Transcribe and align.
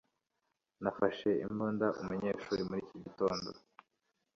Nafashe 0.81 1.29
imbunda 1.45 1.87
umunyeshuri 2.01 2.61
muri 2.67 2.81
iki 2.85 2.97
gitondo. 3.05 3.49